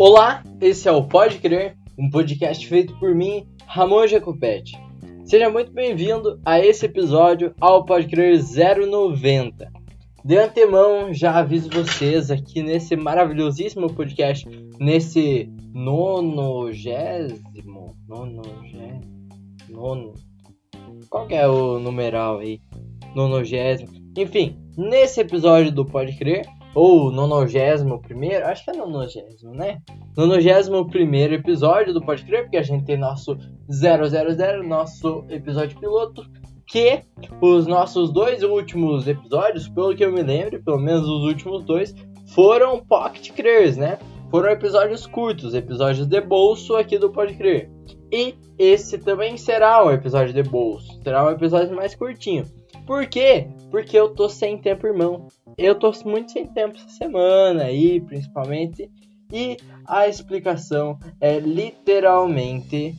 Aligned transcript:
Olá, 0.00 0.44
esse 0.60 0.88
é 0.88 0.92
o 0.92 1.02
Pode 1.02 1.38
Crer, 1.38 1.76
um 1.98 2.08
podcast 2.08 2.64
feito 2.64 2.96
por 3.00 3.12
mim, 3.16 3.44
Ramon 3.66 4.06
Jacopetti. 4.06 4.80
Seja 5.24 5.50
muito 5.50 5.72
bem-vindo 5.72 6.40
a 6.44 6.60
esse 6.60 6.86
episódio 6.86 7.52
ao 7.60 7.84
Pode 7.84 8.06
Crer 8.06 8.38
090. 8.38 9.72
De 10.24 10.38
antemão, 10.38 11.12
já 11.12 11.36
aviso 11.36 11.68
vocês 11.68 12.30
aqui 12.30 12.62
nesse 12.62 12.94
maravilhosíssimo 12.94 13.92
podcast, 13.92 14.48
nesse 14.78 15.52
nonogésimo, 15.74 17.36
nonogésimo, 18.06 19.28
nono, 19.68 20.14
qual 21.10 21.26
é 21.28 21.48
o 21.48 21.80
numeral 21.80 22.38
aí? 22.38 22.60
Nonogésimo, 23.16 23.90
enfim, 24.16 24.56
nesse 24.76 25.20
episódio 25.20 25.72
do 25.72 25.84
Pode 25.84 26.16
Crer, 26.16 26.46
ou 26.74 27.10
nonogésimo 27.10 28.00
primeiro, 28.00 28.46
acho 28.46 28.64
que 28.64 28.70
é 28.70 28.74
nonogésimo, 28.74 29.54
né? 29.54 29.80
Nonogésimo 30.16 30.88
primeiro 30.88 31.34
episódio 31.34 31.92
do 31.92 32.00
Pode 32.00 32.24
Crer, 32.24 32.42
porque 32.42 32.56
a 32.56 32.62
gente 32.62 32.84
tem 32.84 32.96
nosso 32.96 33.36
000, 33.68 34.62
nosso 34.66 35.24
episódio 35.28 35.78
piloto, 35.78 36.24
que 36.66 37.00
os 37.40 37.66
nossos 37.66 38.12
dois 38.12 38.42
últimos 38.42 39.08
episódios, 39.08 39.68
pelo 39.68 39.94
que 39.96 40.04
eu 40.04 40.12
me 40.12 40.22
lembro, 40.22 40.62
pelo 40.62 40.78
menos 40.78 41.08
os 41.08 41.24
últimos 41.24 41.64
dois, 41.64 41.94
foram 42.34 42.84
Pocket 42.84 43.32
Crers, 43.32 43.76
né? 43.76 43.98
Foram 44.30 44.50
episódios 44.50 45.06
curtos, 45.06 45.54
episódios 45.54 46.06
de 46.06 46.20
bolso 46.20 46.76
aqui 46.76 46.98
do 46.98 47.10
Pode 47.10 47.34
Crer. 47.34 47.70
E 48.12 48.34
esse 48.58 48.98
também 48.98 49.36
será 49.38 49.84
um 49.84 49.90
episódio 49.90 50.34
de 50.34 50.42
bolso, 50.42 51.00
será 51.02 51.26
um 51.26 51.30
episódio 51.30 51.74
mais 51.74 51.94
curtinho. 51.94 52.44
Por 52.88 53.06
quê? 53.06 53.46
Porque 53.70 53.98
eu 53.98 54.14
tô 54.14 54.30
sem 54.30 54.56
tempo, 54.56 54.86
irmão. 54.86 55.28
Eu 55.58 55.74
tô 55.74 55.92
muito 56.06 56.32
sem 56.32 56.46
tempo 56.46 56.74
essa 56.74 56.88
semana 56.88 57.64
aí, 57.64 58.00
principalmente. 58.00 58.90
E 59.30 59.58
a 59.86 60.08
explicação 60.08 60.98
é 61.20 61.38
literalmente 61.38 62.96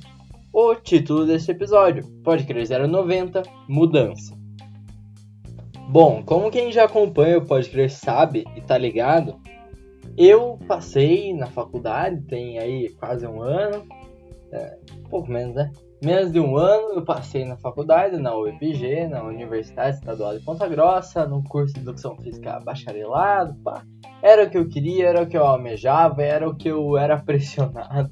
o 0.54 0.76
título 0.76 1.26
desse 1.26 1.50
episódio. 1.50 2.06
Pode 2.24 2.44
crer 2.44 2.68
090, 2.88 3.42
mudança. 3.68 4.38
Bom, 5.90 6.22
como 6.24 6.52
quem 6.52 6.72
já 6.72 6.84
acompanha 6.84 7.40
o 7.40 7.48
Pode 7.48 7.68
Crer 7.68 7.92
sabe 7.92 8.46
e 8.56 8.62
tá 8.62 8.78
ligado, 8.78 9.42
eu 10.16 10.60
passei 10.68 11.34
na 11.34 11.48
faculdade, 11.48 12.22
tem 12.28 12.60
aí 12.60 12.90
quase 12.90 13.26
um 13.26 13.42
ano, 13.42 13.88
é, 14.52 14.78
um 15.00 15.10
pouco 15.10 15.32
menos, 15.32 15.56
né? 15.56 15.72
Menos 16.02 16.32
de 16.32 16.40
um 16.40 16.56
ano 16.56 16.94
eu 16.94 17.04
passei 17.04 17.44
na 17.44 17.58
faculdade, 17.58 18.18
na 18.18 18.34
UEPG, 18.34 19.08
na 19.08 19.22
Universidade 19.22 19.98
Estadual 19.98 20.38
de 20.38 20.44
Ponta 20.46 20.66
Grossa, 20.66 21.28
no 21.28 21.44
curso 21.44 21.74
de 21.74 21.82
Educação 21.82 22.16
Física 22.16 22.58
bacharelado, 22.60 23.54
pá. 23.62 23.84
Era 24.22 24.46
o 24.46 24.50
que 24.50 24.58
eu 24.58 24.68
queria, 24.68 25.08
era 25.08 25.24
o 25.24 25.28
que 25.28 25.38
eu 25.38 25.46
almejava, 25.46 26.24
era 26.24 26.48
o 26.48 26.56
que 26.56 26.70
eu 26.70 26.98
era 26.98 27.18
pressionado. 27.18 28.10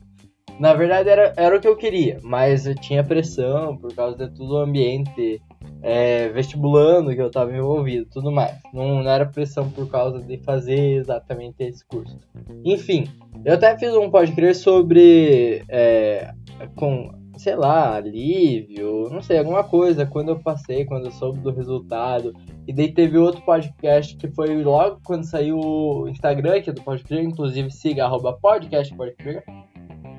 Na 0.59 0.73
verdade 0.73 1.07
era, 1.07 1.33
era 1.37 1.55
o 1.55 1.61
que 1.61 1.67
eu 1.67 1.77
queria, 1.77 2.19
mas 2.23 2.65
eu 2.65 2.75
tinha 2.75 3.03
pressão 3.03 3.77
por 3.77 3.93
causa 3.95 4.17
de 4.17 4.35
todo 4.35 4.55
o 4.55 4.57
ambiente 4.57 5.41
é, 5.81 6.29
vestibulando 6.29 7.13
que 7.13 7.21
eu 7.21 7.27
estava 7.27 7.55
envolvido, 7.55 8.07
tudo 8.11 8.31
mais. 8.31 8.57
Não, 8.73 9.03
não, 9.03 9.09
era 9.09 9.25
pressão 9.25 9.69
por 9.69 9.89
causa 9.89 10.19
de 10.19 10.37
fazer 10.39 10.97
exatamente 10.97 11.63
esse 11.63 11.85
curso. 11.85 12.17
Enfim, 12.65 13.07
eu 13.45 13.53
até 13.53 13.77
fiz 13.77 13.93
um 13.93 14.09
podcast 14.09 14.63
sobre 14.63 15.63
é, 15.69 16.33
com 16.75 17.11
sei 17.37 17.55
lá, 17.55 17.95
alívio, 17.95 19.09
não 19.09 19.21
sei, 19.21 19.39
alguma 19.39 19.63
coisa, 19.63 20.05
quando 20.05 20.29
eu 20.29 20.39
passei, 20.39 20.85
quando 20.85 21.05
eu 21.05 21.11
soube 21.11 21.39
do 21.39 21.51
resultado. 21.51 22.33
E 22.67 22.73
daí 22.73 22.91
teve 22.91 23.17
outro 23.17 23.41
podcast 23.41 24.15
que 24.15 24.27
foi 24.29 24.61
logo 24.63 24.99
quando 25.03 25.23
saiu 25.23 25.59
o 25.59 26.07
Instagram, 26.09 26.61
que 26.61 26.69
é 26.69 26.73
do 26.73 26.81
Podcrer, 26.81 27.23
inclusive 27.23 27.69
siga 27.71 28.05
arroba 28.05 28.33
podcast. 28.33 28.95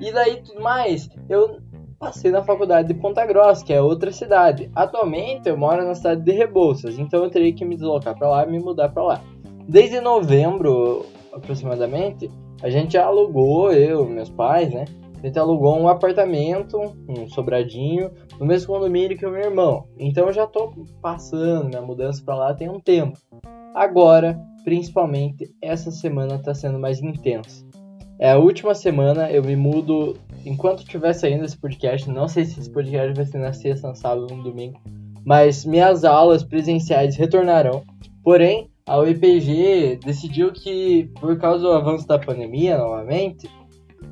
E 0.01 0.11
daí 0.11 0.41
tudo 0.41 0.61
mais, 0.61 1.09
eu 1.27 1.59
passei 1.99 2.31
na 2.31 2.41
faculdade 2.41 2.87
de 2.87 2.93
Ponta 2.93 3.25
Grossa, 3.25 3.63
que 3.63 3.73
é 3.73 3.81
outra 3.81 4.11
cidade. 4.11 4.71
Atualmente 4.73 5.49
eu 5.49 5.57
moro 5.57 5.83
na 5.85 5.93
cidade 5.93 6.21
de 6.21 6.31
Rebouças, 6.31 6.97
então 6.97 7.23
eu 7.23 7.29
teria 7.29 7.53
que 7.53 7.65
me 7.65 7.75
deslocar 7.75 8.17
para 8.17 8.29
lá 8.29 8.45
e 8.45 8.51
me 8.51 8.59
mudar 8.59 8.89
para 8.89 9.03
lá. 9.03 9.21
Desde 9.67 9.99
novembro, 9.99 11.05
aproximadamente, 11.33 12.31
a 12.63 12.69
gente 12.69 12.97
alugou, 12.97 13.71
eu, 13.71 14.05
meus 14.05 14.29
pais, 14.29 14.73
né? 14.73 14.85
A 15.21 15.27
gente 15.27 15.37
alugou 15.37 15.77
um 15.77 15.89
apartamento, 15.89 16.79
um 17.07 17.27
sobradinho, 17.27 18.09
no 18.39 18.45
mesmo 18.45 18.73
condomínio 18.73 19.17
que 19.17 19.25
o 19.25 19.31
meu 19.31 19.41
irmão. 19.41 19.85
Então 19.97 20.27
eu 20.27 20.33
já 20.33 20.47
tô 20.47 20.71
passando 21.01 21.67
minha 21.67 21.81
mudança 21.81 22.23
para 22.23 22.35
lá 22.35 22.53
tem 22.53 22.69
um 22.69 22.79
tempo. 22.79 23.17
Agora, 23.75 24.39
principalmente, 24.63 25.53
essa 25.61 25.91
semana 25.91 26.39
tá 26.39 26.53
sendo 26.53 26.79
mais 26.79 27.01
intensa. 27.01 27.65
É 28.17 28.31
a 28.31 28.37
última 28.37 28.73
semana, 28.73 29.29
eu 29.29 29.43
me 29.43 29.55
mudo 29.55 30.17
enquanto 30.45 30.79
estiver 30.79 31.13
saindo 31.13 31.43
esse 31.43 31.57
podcast. 31.57 32.09
Não 32.09 32.27
sei 32.27 32.45
se 32.45 32.59
esse 32.59 32.69
podcast 32.69 33.13
vai 33.13 33.25
ser 33.25 33.37
na 33.39 33.53
sexta, 33.53 33.93
sábado 33.95 34.27
ou 34.29 34.37
no 34.37 34.43
domingo. 34.43 34.79
Mas 35.25 35.65
minhas 35.65 36.05
aulas 36.05 36.43
presenciais 36.43 37.15
retornarão. 37.15 37.83
Porém, 38.23 38.69
a 38.85 38.97
UEPG 38.97 39.99
decidiu 40.03 40.51
que, 40.51 41.11
por 41.19 41.37
causa 41.37 41.59
do 41.63 41.71
avanço 41.71 42.07
da 42.07 42.17
pandemia, 42.17 42.77
novamente, 42.77 43.49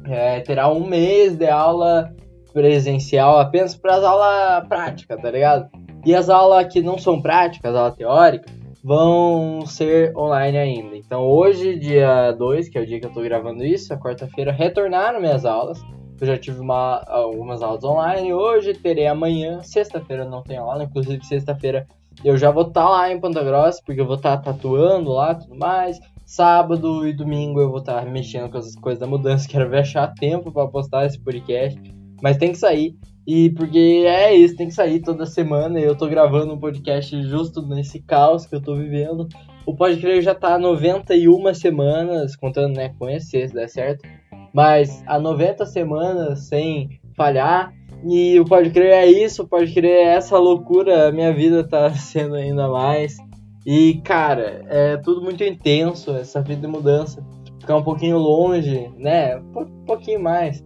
é, 0.09 0.39
terá 0.41 0.71
um 0.71 0.85
mês 0.85 1.35
de 1.35 1.47
aula 1.47 2.13
presencial 2.53 3.39
apenas 3.39 3.75
para 3.75 3.95
as 3.95 4.03
aulas 4.03 4.67
práticas, 4.67 5.21
tá 5.21 5.29
ligado? 5.29 5.69
E 6.05 6.15
as 6.15 6.29
aulas 6.29 6.71
que 6.71 6.81
não 6.81 6.97
são 6.97 7.21
práticas, 7.21 7.71
as 7.71 7.77
aulas 7.77 7.95
teóricas, 7.95 8.51
vão 8.83 9.65
ser 9.65 10.15
online 10.15 10.57
ainda. 10.57 10.95
Então 10.95 11.25
hoje, 11.25 11.77
dia 11.77 12.31
2, 12.31 12.69
que 12.69 12.77
é 12.77 12.81
o 12.81 12.85
dia 12.85 12.99
que 12.99 13.05
eu 13.05 13.13
tô 13.13 13.21
gravando 13.21 13.65
isso, 13.65 13.93
a 13.93 13.97
quarta-feira, 13.97 14.51
retornaram 14.51 15.19
minhas 15.19 15.45
aulas. 15.45 15.79
Eu 16.19 16.25
já 16.25 16.37
tive 16.37 16.59
uma, 16.59 17.03
algumas 17.07 17.61
aulas 17.61 17.83
online, 17.83 18.33
hoje 18.33 18.73
terei 18.73 19.05
amanhã, 19.05 19.61
sexta-feira 19.61 20.25
não 20.25 20.41
tenho 20.41 20.63
aula, 20.63 20.85
inclusive 20.85 21.23
sexta-feira 21.23 21.85
eu 22.23 22.37
já 22.37 22.49
vou 22.49 22.63
estar 22.63 22.83
tá 22.83 22.89
lá 22.89 23.11
em 23.11 23.19
Ponta 23.19 23.43
Grossa, 23.43 23.81
porque 23.85 24.01
eu 24.01 24.05
vou 24.05 24.15
estar 24.15 24.37
tá 24.37 24.51
tatuando 24.51 25.11
lá 25.11 25.35
tudo 25.35 25.55
mais. 25.55 25.99
Sábado 26.27 27.07
e 27.07 27.13
domingo 27.13 27.61
eu 27.61 27.69
vou 27.69 27.79
estar 27.79 28.05
mexendo 28.05 28.51
com 28.51 28.57
as 28.57 28.75
coisas 28.75 28.99
da 28.99 29.07
mudança, 29.07 29.47
quero 29.49 29.69
ver 29.69 29.79
achar 29.79 30.13
tempo 30.13 30.51
para 30.51 30.67
postar 30.67 31.05
esse 31.05 31.17
podcast, 31.17 31.79
mas 32.21 32.35
tem 32.35 32.51
que 32.51 32.57
sair. 32.57 32.97
E 33.25 33.49
porque 33.51 34.03
é 34.05 34.35
isso, 34.35 34.57
tem 34.57 34.67
que 34.67 34.73
sair 34.73 35.01
toda 35.01 35.25
semana. 35.25 35.79
Eu 35.79 35.95
tô 35.95 36.05
gravando 36.07 36.53
um 36.53 36.59
podcast 36.59 37.21
justo 37.23 37.61
nesse 37.61 38.01
caos 38.01 38.45
que 38.45 38.55
eu 38.55 38.61
tô 38.61 38.75
vivendo. 38.75 39.27
O 39.65 39.73
podcast 39.73 40.21
já 40.21 40.35
tá 40.35 40.59
91 40.59 41.53
semanas, 41.53 42.35
contando 42.35 42.75
né, 42.75 42.93
com 42.99 43.09
esse, 43.09 43.47
se 43.47 43.53
der 43.53 43.69
certo. 43.69 44.05
Mas 44.53 45.01
há 45.07 45.17
90 45.17 45.65
semanas 45.65 46.47
sem 46.47 46.99
falhar. 47.15 47.73
E 48.05 48.37
o 48.37 48.45
Pode 48.45 48.69
Crer 48.71 48.93
é 48.93 49.05
isso, 49.07 49.43
o 49.43 49.47
Pode 49.47 49.73
Crer 49.73 49.91
é 49.91 50.15
essa 50.15 50.37
loucura, 50.37 51.11
minha 51.11 51.33
vida 51.33 51.65
tá 51.65 51.89
sendo 51.95 52.35
ainda 52.35 52.67
mais. 52.67 53.17
E, 53.67 53.95
cara, 53.95 54.63
é 54.69 54.95
tudo 54.95 55.21
muito 55.21 55.43
intenso, 55.43 56.11
essa 56.11 56.41
vida 56.41 56.61
de 56.61 56.67
mudança. 56.67 57.21
Ficar 57.59 57.75
um 57.75 57.83
pouquinho 57.83 58.17
longe, 58.17 58.89
né? 58.95 59.35
Um 59.35 59.83
pouquinho 59.85 60.21
mais. 60.21 60.65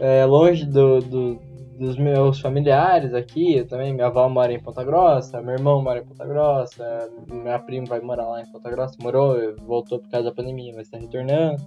É, 0.00 0.24
longe 0.24 0.66
do, 0.66 0.98
do, 0.98 1.38
dos 1.78 1.96
meus 1.96 2.40
familiares 2.40 3.14
aqui. 3.14 3.54
Eu 3.54 3.68
também, 3.68 3.94
minha 3.94 4.08
avó 4.08 4.28
mora 4.28 4.52
em 4.52 4.58
Ponta 4.58 4.82
Grossa, 4.82 5.40
meu 5.40 5.54
irmão 5.54 5.80
mora 5.80 6.00
em 6.00 6.04
Ponta 6.04 6.26
Grossa, 6.26 7.08
minha 7.30 7.58
prima 7.60 7.86
vai 7.86 8.00
morar 8.00 8.26
lá 8.26 8.42
em 8.42 8.50
Ponta 8.50 8.68
Grossa. 8.68 8.96
Morou, 9.00 9.36
voltou 9.64 10.00
por 10.00 10.10
causa 10.10 10.28
da 10.28 10.34
pandemia, 10.34 10.72
mas 10.74 10.88
está 10.88 10.98
retornando. 10.98 11.62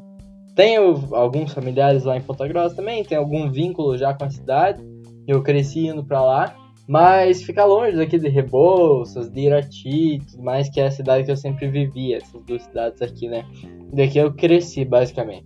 Tenho 0.53 1.15
alguns 1.15 1.53
familiares 1.53 2.03
lá 2.03 2.17
em 2.17 2.21
Ponta 2.21 2.45
Grossa 2.45 2.75
também, 2.75 3.05
tem 3.05 3.17
algum 3.17 3.49
vínculo 3.49 3.97
já 3.97 4.13
com 4.13 4.25
a 4.25 4.29
cidade. 4.29 4.83
Eu 5.25 5.41
cresci 5.41 5.87
indo 5.87 6.03
para 6.03 6.21
lá. 6.21 6.62
Mas 6.87 7.41
fica 7.43 7.63
longe 7.63 7.95
daqui 7.95 8.17
de 8.17 8.27
Rebouças, 8.27 9.29
de 9.29 9.41
Irati, 9.41 10.19
tudo 10.29 10.43
mais, 10.43 10.69
que 10.69 10.81
é 10.81 10.87
a 10.87 10.91
cidade 10.91 11.23
que 11.23 11.31
eu 11.31 11.37
sempre 11.37 11.67
vivia, 11.69 12.17
essas 12.17 12.43
duas 12.43 12.63
cidades 12.63 13.01
aqui, 13.01 13.27
né? 13.27 13.45
Daqui 13.93 14.17
eu 14.17 14.33
cresci, 14.33 14.83
basicamente. 14.83 15.45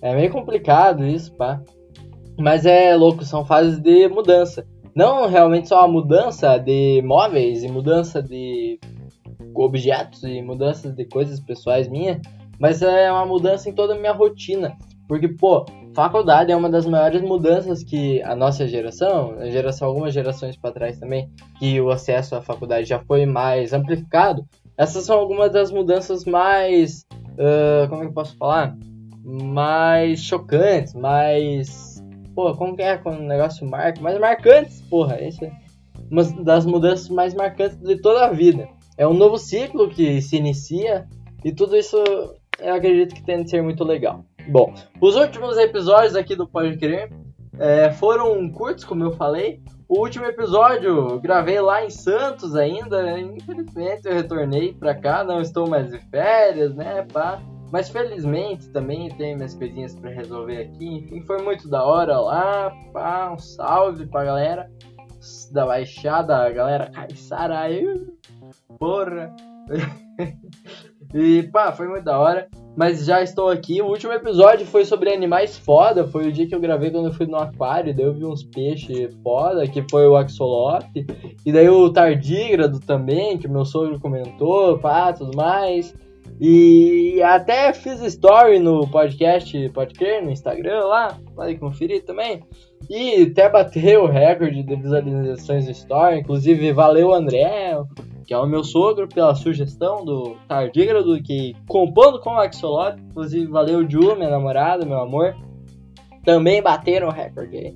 É 0.00 0.14
meio 0.14 0.30
complicado 0.30 1.04
isso, 1.06 1.34
pá. 1.34 1.60
Mas 2.38 2.64
é 2.64 2.96
louco, 2.96 3.24
são 3.24 3.44
fases 3.44 3.78
de 3.80 4.08
mudança. 4.08 4.66
Não 4.94 5.28
realmente 5.28 5.68
só 5.68 5.84
a 5.84 5.88
mudança 5.88 6.58
de 6.58 7.02
móveis 7.02 7.62
e 7.62 7.68
mudança 7.68 8.22
de 8.22 8.78
objetos 9.54 10.22
e 10.22 10.40
mudanças 10.40 10.94
de 10.94 11.04
coisas 11.04 11.40
pessoais 11.40 11.88
minhas, 11.88 12.18
mas 12.58 12.80
é 12.80 13.10
uma 13.10 13.26
mudança 13.26 13.68
em 13.68 13.74
toda 13.74 13.94
a 13.94 13.98
minha 13.98 14.12
rotina. 14.12 14.76
Porque, 15.06 15.28
pô, 15.28 15.66
faculdade 15.98 16.52
é 16.52 16.56
uma 16.56 16.70
das 16.70 16.86
maiores 16.86 17.20
mudanças 17.22 17.82
que 17.82 18.22
a 18.22 18.36
nossa 18.36 18.68
geração, 18.68 19.34
a 19.40 19.50
geração 19.50 19.88
algumas 19.88 20.14
gerações 20.14 20.56
para 20.56 20.70
trás 20.70 20.96
também, 20.96 21.28
que 21.58 21.80
o 21.80 21.90
acesso 21.90 22.36
à 22.36 22.40
faculdade 22.40 22.88
já 22.88 23.00
foi 23.00 23.26
mais 23.26 23.72
amplificado. 23.72 24.46
Essas 24.76 25.04
são 25.04 25.18
algumas 25.18 25.50
das 25.50 25.72
mudanças 25.72 26.24
mais, 26.24 27.04
uh, 27.32 27.88
como 27.88 28.04
é 28.04 28.06
eu 28.06 28.12
posso 28.12 28.36
falar, 28.36 28.76
mais 29.24 30.20
chocantes, 30.20 30.94
mais, 30.94 32.00
pô, 32.32 32.54
como 32.54 32.76
que 32.76 32.82
é 32.82 32.96
quando 32.96 33.18
o 33.18 33.26
negócio 33.26 33.68
marca, 33.68 34.00
mais 34.00 34.20
marcantes, 34.20 34.80
porra, 34.82 35.20
esse 35.20 35.46
é 35.46 35.52
uma 36.08 36.22
das 36.44 36.64
mudanças 36.64 37.08
mais 37.08 37.34
marcantes 37.34 37.76
de 37.76 38.00
toda 38.00 38.24
a 38.24 38.30
vida. 38.30 38.68
É 38.96 39.04
um 39.04 39.14
novo 39.14 39.36
ciclo 39.36 39.88
que 39.88 40.22
se 40.22 40.36
inicia 40.36 41.08
e 41.44 41.52
tudo 41.52 41.76
isso 41.76 41.96
eu 42.60 42.74
acredito 42.74 43.16
que 43.16 43.22
tem 43.24 43.42
de 43.42 43.50
ser 43.50 43.64
muito 43.64 43.82
legal. 43.82 44.24
Bom, 44.48 44.72
os 44.98 45.14
últimos 45.14 45.58
episódios 45.58 46.16
aqui 46.16 46.34
do 46.34 46.48
Pode 46.48 46.78
Crer 46.78 47.12
é, 47.58 47.90
foram 47.92 48.50
curtos, 48.50 48.82
como 48.82 49.04
eu 49.04 49.12
falei. 49.12 49.60
O 49.86 50.00
último 50.00 50.24
episódio 50.24 51.20
gravei 51.20 51.60
lá 51.60 51.84
em 51.84 51.90
Santos 51.90 52.56
ainda. 52.56 53.20
Infelizmente 53.20 54.06
eu 54.06 54.14
retornei 54.14 54.72
pra 54.72 54.94
cá, 54.94 55.22
não 55.22 55.42
estou 55.42 55.68
mais 55.68 55.90
de 55.90 55.98
férias, 56.10 56.74
né? 56.74 57.06
Pá. 57.12 57.42
Mas 57.70 57.90
felizmente 57.90 58.70
também 58.70 59.10
tem 59.16 59.36
minhas 59.36 59.54
coisinhas 59.54 59.94
para 59.94 60.10
resolver 60.10 60.62
aqui. 60.62 60.96
Enfim, 60.96 61.22
foi 61.26 61.42
muito 61.42 61.68
da 61.68 61.84
hora 61.84 62.18
lá. 62.18 62.72
Pá, 62.90 63.30
um 63.30 63.38
salve 63.38 64.06
pra 64.06 64.24
galera 64.24 64.70
da 65.52 65.66
Baixada, 65.66 66.36
a 66.38 66.50
galera 66.50 66.90
Caissara 66.90 67.58
aí. 67.58 67.84
Porra! 68.78 69.34
e 71.12 71.42
pá, 71.52 71.70
foi 71.72 71.88
muito 71.88 72.04
da 72.04 72.18
hora. 72.18 72.48
Mas 72.78 73.04
já 73.04 73.20
estou 73.20 73.48
aqui. 73.48 73.82
O 73.82 73.86
último 73.86 74.12
episódio 74.12 74.64
foi 74.64 74.84
sobre 74.84 75.12
animais 75.12 75.58
foda. 75.58 76.06
Foi 76.06 76.28
o 76.28 76.32
dia 76.32 76.46
que 76.46 76.54
eu 76.54 76.60
gravei 76.60 76.92
quando 76.92 77.06
eu 77.06 77.12
fui 77.12 77.26
no 77.26 77.36
aquário. 77.36 77.92
Daí 77.92 78.04
eu 78.04 78.14
vi 78.14 78.24
uns 78.24 78.44
peixes 78.44 79.12
foda, 79.20 79.66
que 79.66 79.84
foi 79.90 80.06
o 80.06 80.14
axolote. 80.14 81.04
E 81.44 81.50
daí 81.50 81.68
o 81.68 81.90
tardígrado 81.90 82.78
também, 82.78 83.36
que 83.36 83.48
meu 83.48 83.64
sogro 83.64 83.98
comentou, 83.98 84.78
pá, 84.78 85.12
tudo 85.12 85.36
mais. 85.36 85.92
E 86.40 87.20
até 87.20 87.72
fiz 87.72 88.00
story 88.00 88.60
no 88.60 88.86
podcast 88.86 89.68
Pode 89.70 89.94
Crer, 89.94 90.22
no 90.22 90.30
Instagram 90.30 90.84
lá, 90.84 91.18
pode 91.34 91.56
conferir 91.56 92.04
também. 92.04 92.44
E 92.88 93.22
até 93.22 93.48
bateu 93.48 94.04
o 94.04 94.06
recorde 94.06 94.62
de 94.62 94.76
visualizações 94.76 95.64
do 95.64 95.72
story. 95.72 96.20
Inclusive, 96.20 96.72
valeu 96.72 97.12
André, 97.12 97.76
que 98.28 98.34
é 98.34 98.38
o 98.38 98.46
meu 98.46 98.62
sogro, 98.62 99.08
pela 99.08 99.34
sugestão 99.34 100.04
do 100.04 100.36
tardígrado, 100.46 101.22
que 101.22 101.56
compondo 101.66 102.20
com 102.20 102.28
o 102.28 102.38
Axolot. 102.38 103.00
Inclusive, 103.00 103.46
valeu 103.46 103.88
Ju, 103.88 104.14
minha 104.16 104.28
namorada, 104.28 104.84
meu 104.84 105.00
amor. 105.00 105.34
Também 106.26 106.60
bateram 106.60 107.08
o 107.08 107.10
recorde 107.10 107.56
aí. 107.56 107.74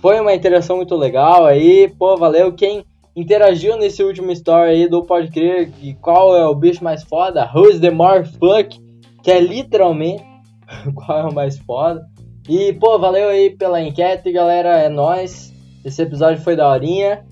Foi 0.00 0.18
uma 0.18 0.32
interação 0.32 0.76
muito 0.76 0.96
legal 0.96 1.44
aí, 1.44 1.92
pô, 1.98 2.16
valeu 2.16 2.54
quem 2.54 2.86
interagiu 3.14 3.76
nesse 3.76 4.02
último 4.02 4.32
story 4.32 4.70
aí 4.70 4.88
do 4.88 5.02
Pode 5.02 5.30
Crer 5.30 5.70
que 5.70 5.92
qual 5.96 6.34
é 6.34 6.46
o 6.46 6.54
bicho 6.54 6.82
mais 6.82 7.04
foda, 7.04 7.50
Who's 7.54 7.78
the 7.78 7.90
more 7.90 8.24
fuck, 8.24 8.74
que 9.22 9.30
é 9.30 9.40
literalmente 9.40 10.24
qual 10.96 11.18
é 11.18 11.24
o 11.24 11.34
mais 11.34 11.58
foda. 11.58 12.00
E, 12.48 12.72
pô, 12.72 12.98
valeu 12.98 13.28
aí 13.28 13.50
pela 13.50 13.82
enquete, 13.82 14.32
galera, 14.32 14.70
é 14.78 14.88
nóis. 14.88 15.52
Esse 15.84 16.00
episódio 16.00 16.42
foi 16.42 16.56
da 16.56 16.66
horinha. 16.66 17.26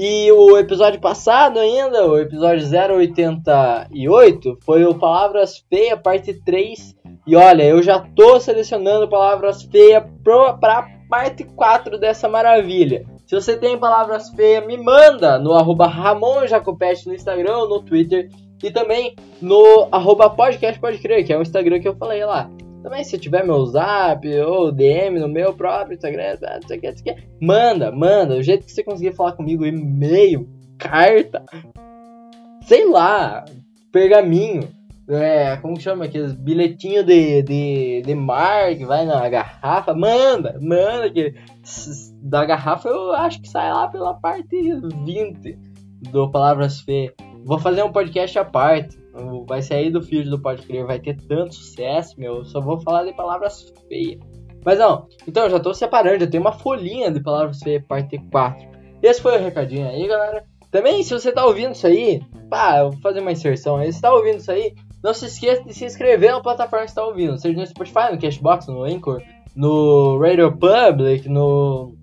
E 0.00 0.30
o 0.30 0.56
episódio 0.56 1.00
passado 1.00 1.58
ainda, 1.58 2.06
o 2.06 2.16
episódio 2.16 2.64
088, 2.64 4.56
foi 4.64 4.84
o 4.84 4.94
Palavras 4.94 5.64
Feias, 5.68 6.00
parte 6.00 6.34
3. 6.44 6.94
E 7.26 7.34
olha, 7.34 7.64
eu 7.64 7.82
já 7.82 7.98
tô 7.98 8.38
selecionando 8.38 9.08
palavras 9.08 9.64
feias 9.64 10.04
pra 10.22 10.86
parte 11.10 11.42
4 11.42 11.98
dessa 11.98 12.28
maravilha. 12.28 13.04
Se 13.26 13.34
você 13.34 13.56
tem 13.56 13.76
palavras 13.76 14.30
feias, 14.30 14.64
me 14.64 14.76
manda 14.76 15.36
no 15.36 15.52
arroba 15.52 15.88
Ramon 15.88 16.46
Jacopete 16.46 17.08
no 17.08 17.14
Instagram 17.16 17.56
ou 17.56 17.68
no 17.68 17.82
Twitter. 17.82 18.30
E 18.62 18.70
também 18.70 19.16
no 19.42 19.88
arroba 19.90 20.30
podcast 20.30 20.78
pode 20.78 20.98
crer, 20.98 21.24
que 21.24 21.32
é 21.32 21.36
o 21.36 21.42
Instagram 21.42 21.80
que 21.80 21.88
eu 21.88 21.96
falei 21.96 22.24
lá. 22.24 22.48
Também 22.82 23.02
se 23.04 23.18
tiver 23.18 23.44
meu 23.44 23.66
zap 23.66 24.26
ou 24.40 24.70
DM 24.70 25.18
no 25.18 25.28
meu 25.28 25.54
próprio 25.54 25.94
Instagram, 25.94 26.38
não 26.40 26.68
sei 26.68 26.78
o 26.78 26.80
que, 26.80 26.88
não 26.88 26.96
sei 26.96 27.12
o 27.12 27.16
que, 27.16 27.28
manda, 27.40 27.90
manda. 27.90 28.36
O 28.36 28.42
jeito 28.42 28.64
que 28.64 28.72
você 28.72 28.84
conseguir 28.84 29.14
falar 29.14 29.32
comigo, 29.32 29.66
e-mail, 29.66 30.48
carta, 30.78 31.44
sei 32.62 32.88
lá, 32.88 33.44
pergaminho. 33.92 34.68
É, 35.10 35.56
como 35.56 35.80
chama 35.80 36.04
aqueles 36.04 36.34
bilhetinhos 36.34 37.06
de, 37.06 37.42
de, 37.42 38.02
de 38.02 38.14
mar 38.14 38.76
que 38.76 38.84
vai 38.84 39.06
na 39.06 39.26
garrafa? 39.26 39.94
Manda, 39.94 40.58
manda 40.60 41.10
que 41.10 41.34
da 42.22 42.44
garrafa 42.44 42.90
eu 42.90 43.12
acho 43.12 43.40
que 43.40 43.48
sai 43.48 43.72
lá 43.72 43.88
pela 43.88 44.12
parte 44.12 44.54
20 45.04 45.58
do 46.12 46.30
Palavras 46.30 46.80
Feias. 46.80 47.14
Vou 47.44 47.58
fazer 47.58 47.82
um 47.82 47.90
podcast 47.90 48.38
à 48.38 48.44
parte. 48.44 48.98
Vai 49.46 49.62
sair 49.62 49.90
do 49.90 50.02
feed 50.02 50.28
do 50.28 50.40
podcast, 50.40 50.84
vai 50.84 50.98
ter 50.98 51.16
tanto 51.26 51.54
sucesso, 51.54 52.18
meu. 52.18 52.36
Eu 52.36 52.44
só 52.44 52.60
vou 52.60 52.80
falar 52.80 53.04
de 53.04 53.12
palavras 53.12 53.72
feias. 53.88 54.20
Mas 54.64 54.78
não, 54.78 55.06
então 55.26 55.44
eu 55.44 55.50
já 55.50 55.60
tô 55.60 55.72
separando, 55.72 56.20
já 56.20 56.30
tenho 56.30 56.42
uma 56.42 56.52
folhinha 56.52 57.10
de 57.10 57.20
palavras 57.20 57.58
feias, 57.60 57.82
parte 57.86 58.18
4. 58.30 58.68
Esse 59.02 59.22
foi 59.22 59.36
o 59.36 59.42
recadinho 59.42 59.88
aí, 59.88 60.06
galera. 60.06 60.44
Também, 60.70 61.02
se 61.02 61.14
você 61.14 61.32
tá 61.32 61.46
ouvindo 61.46 61.72
isso 61.72 61.86
aí, 61.86 62.20
pá, 62.50 62.78
eu 62.78 62.90
vou 62.90 63.00
fazer 63.00 63.20
uma 63.20 63.32
inserção 63.32 63.76
aí. 63.76 63.92
Se 63.92 64.00
tá 64.00 64.12
ouvindo 64.12 64.38
isso 64.38 64.50
aí, 64.50 64.74
não 65.02 65.14
se 65.14 65.26
esqueça 65.26 65.64
de 65.64 65.72
se 65.72 65.84
inscrever 65.84 66.32
na 66.32 66.42
plataforma 66.42 66.84
que 66.84 66.90
está 66.90 67.04
ouvindo, 67.04 67.38
seja 67.38 67.58
no 67.58 67.66
Spotify, 67.66 68.12
no 68.12 68.20
Cashbox, 68.20 68.66
no 68.66 68.82
Anchor, 68.82 69.22
no 69.54 70.18
Radio 70.18 70.52
Public, 70.52 71.28
no. 71.28 71.94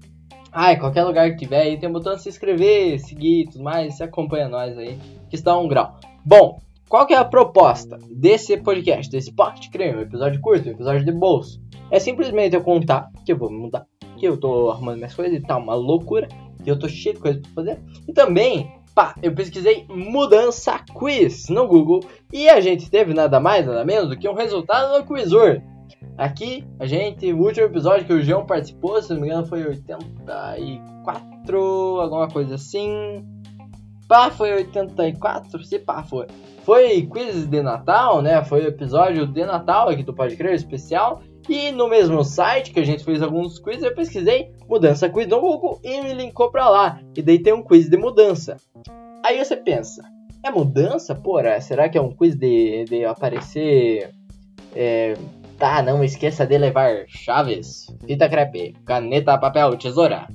Ai, 0.51 0.79
qualquer 0.79 1.03
lugar 1.03 1.29
que 1.31 1.37
tiver 1.37 1.61
aí, 1.61 1.77
tem 1.77 1.89
o 1.89 1.93
botão 1.93 2.15
de 2.15 2.21
se 2.21 2.29
inscrever, 2.29 2.99
seguir 2.99 3.41
e 3.41 3.45
tudo 3.45 3.63
mais, 3.63 3.97
se 3.97 4.03
acompanha 4.03 4.47
nós 4.47 4.77
aí, 4.77 4.97
que 5.29 5.35
está 5.35 5.57
um 5.57 5.67
grau. 5.67 5.99
Bom, 6.25 6.59
qual 6.87 7.05
que 7.05 7.13
é 7.13 7.17
a 7.17 7.25
proposta 7.25 7.97
desse 8.09 8.57
podcast, 8.57 9.11
desse 9.11 9.33
Pocket 9.33 9.69
Cream, 9.69 9.97
um 9.97 10.01
episódio 10.01 10.39
curto, 10.41 10.69
episódio 10.69 11.05
de 11.05 11.11
bolso? 11.11 11.61
É 11.91 11.99
simplesmente 11.99 12.55
eu 12.55 12.61
contar 12.61 13.11
que 13.25 13.31
eu 13.31 13.37
vou 13.37 13.51
mudar, 13.51 13.85
que 14.17 14.27
eu 14.27 14.37
tô 14.37 14.69
arrumando 14.69 14.97
minhas 14.97 15.13
coisas 15.13 15.37
e 15.37 15.41
tá 15.41 15.57
uma 15.57 15.75
loucura, 15.75 16.27
que 16.63 16.69
eu 16.69 16.77
tô 16.77 16.87
cheio 16.87 17.15
de 17.15 17.21
coisa 17.21 17.41
pra 17.41 17.51
fazer. 17.51 17.81
E 18.07 18.13
também 18.13 18.71
Pá, 18.95 19.13
eu 19.21 19.35
pesquisei 19.35 19.85
mudança 19.89 20.79
quiz 20.97 21.49
no 21.49 21.67
Google 21.67 21.99
e 22.31 22.47
a 22.47 22.61
gente 22.61 22.89
teve 22.89 23.13
nada 23.13 23.41
mais, 23.41 23.65
nada 23.65 23.83
menos 23.83 24.07
do 24.07 24.17
que 24.17 24.29
um 24.29 24.33
resultado 24.33 24.97
no 24.97 25.05
Quizur. 25.05 25.61
Aqui, 26.17 26.65
a 26.79 26.85
gente, 26.85 27.33
o 27.33 27.39
último 27.39 27.65
episódio 27.65 28.05
que 28.05 28.13
o 28.13 28.23
João 28.23 28.45
participou, 28.45 29.01
se 29.01 29.13
não 29.13 29.19
me 29.19 29.27
engano, 29.27 29.45
foi 29.47 29.67
84, 29.67 31.99
alguma 31.99 32.29
coisa 32.29 32.55
assim. 32.55 33.21
Pá, 34.07 34.29
foi 34.29 34.53
84, 34.53 35.63
se 35.63 35.79
pá, 35.79 36.03
foi. 36.03 36.27
Foi 36.63 37.01
quiz 37.03 37.47
de 37.47 37.61
Natal, 37.61 38.21
né? 38.21 38.43
Foi 38.43 38.65
episódio 38.65 39.25
de 39.25 39.43
Natal 39.43 39.89
aqui 39.89 40.03
do 40.03 40.13
Pode 40.13 40.35
Crer 40.35 40.53
especial. 40.53 41.21
E 41.47 41.71
no 41.71 41.87
mesmo 41.87 42.23
site 42.23 42.71
que 42.71 42.79
a 42.79 42.83
gente 42.83 43.03
fez 43.03 43.21
alguns 43.21 43.59
quizzes, 43.59 43.83
eu 43.83 43.93
pesquisei 43.93 44.51
mudança 44.67 45.09
quiz 45.09 45.27
no 45.27 45.39
Google 45.39 45.79
e 45.83 46.01
me 46.01 46.13
linkou 46.13 46.51
pra 46.51 46.69
lá. 46.69 46.99
E 47.15 47.21
daí 47.21 47.39
tem 47.39 47.53
um 47.53 47.63
quiz 47.63 47.89
de 47.89 47.97
mudança. 47.97 48.57
Aí 49.23 49.43
você 49.43 49.55
pensa, 49.55 50.03
é 50.43 50.51
mudança? 50.51 51.15
Porra, 51.15 51.59
será 51.59 51.89
que 51.89 51.97
é 51.97 52.01
um 52.01 52.11
quiz 52.11 52.35
de, 52.35 52.85
de 52.85 53.05
aparecer. 53.05 54.11
É, 54.75 55.15
tá, 55.57 55.81
não 55.81 56.03
esqueça 56.03 56.45
de 56.45 56.57
levar 56.57 57.05
chaves, 57.07 57.87
fita 58.05 58.29
crepe, 58.29 58.75
caneta, 58.85 59.37
papel, 59.37 59.75
tesoura. 59.77 60.27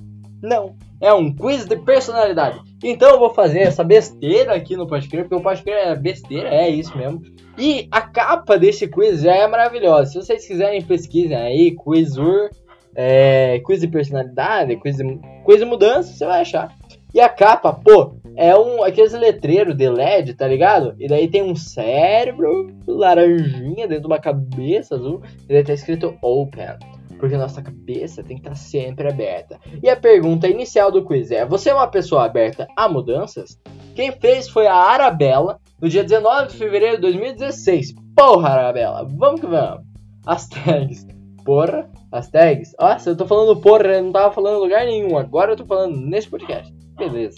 Não, 0.42 0.74
é 1.00 1.12
um 1.12 1.34
quiz 1.34 1.64
de 1.64 1.76
personalidade. 1.76 2.60
Então 2.84 3.10
eu 3.10 3.18
vou 3.18 3.30
fazer 3.30 3.60
essa 3.60 3.82
besteira 3.82 4.54
aqui 4.54 4.76
no 4.76 4.86
Podcast, 4.86 5.22
porque 5.22 5.34
o 5.34 5.40
Podcast 5.40 5.88
é 5.88 5.96
besteira, 5.96 6.48
é 6.48 6.68
isso 6.68 6.96
mesmo. 6.96 7.22
E 7.58 7.88
a 7.90 8.02
capa 8.02 8.58
desse 8.58 8.86
quiz 8.86 9.22
já 9.22 9.34
é 9.34 9.46
maravilhosa. 9.46 10.10
Se 10.10 10.16
vocês 10.16 10.46
quiserem, 10.46 10.82
pesquisem 10.82 11.36
aí, 11.36 11.76
Quizur, 11.76 12.50
é, 12.94 13.60
quiz 13.64 13.80
de 13.80 13.88
personalidade, 13.88 14.76
quiz 14.76 14.96
de, 14.96 15.18
quiz 15.44 15.58
de 15.58 15.64
mudança, 15.64 16.12
você 16.12 16.26
vai 16.26 16.42
achar. 16.42 16.74
E 17.12 17.20
a 17.20 17.28
capa, 17.28 17.72
pô, 17.72 18.14
é 18.36 18.56
um 18.56 18.84
aqueles 18.84 19.12
letreiros 19.12 19.76
de 19.76 19.88
LED, 19.88 20.34
tá 20.34 20.46
ligado? 20.46 20.94
E 20.98 21.08
daí 21.08 21.28
tem 21.28 21.42
um 21.42 21.56
cérebro 21.56 22.72
laranjinha 22.86 23.88
dentro 23.88 24.02
de 24.02 24.06
uma 24.06 24.20
cabeça 24.20 24.94
azul, 24.94 25.20
e 25.48 25.52
daí 25.52 25.64
tá 25.64 25.72
escrito 25.72 26.14
Open 26.22 26.78
porque 27.20 27.36
nossa 27.36 27.62
cabeça 27.62 28.24
tem 28.24 28.36
que 28.36 28.42
estar 28.42 28.56
sempre 28.56 29.08
aberta. 29.08 29.60
E 29.82 29.88
a 29.88 29.96
pergunta 29.96 30.48
inicial 30.48 30.90
do 30.90 31.04
quiz 31.04 31.30
é: 31.30 31.44
você 31.44 31.70
é 31.70 31.74
uma 31.74 31.86
pessoa 31.86 32.24
aberta 32.24 32.66
a 32.74 32.88
mudanças? 32.88 33.60
Quem 33.94 34.10
fez 34.10 34.48
foi 34.48 34.66
a 34.66 34.74
Arabella, 34.74 35.60
no 35.80 35.88
dia 35.88 36.02
19 36.02 36.48
de 36.48 36.56
fevereiro 36.56 36.96
de 36.96 37.02
2016. 37.02 37.94
Porra, 38.16 38.48
Arabella, 38.48 39.06
vamos 39.08 39.40
que 39.40 39.46
vamos. 39.46 39.84
As 40.26 40.48
tags. 40.48 41.06
Porra, 41.44 41.90
as 42.10 42.28
tags. 42.28 42.74
Nossa, 42.80 43.10
eu 43.10 43.16
tô 43.16 43.26
falando 43.26 43.60
porra, 43.60 43.84
eu 43.84 44.02
não 44.02 44.12
tava 44.12 44.32
falando 44.32 44.56
em 44.56 44.60
lugar 44.60 44.84
nenhum. 44.84 45.16
Agora 45.16 45.52
eu 45.52 45.56
tô 45.56 45.66
falando 45.66 45.96
nesse 45.96 46.28
podcast. 46.28 46.72
Beleza. 46.96 47.36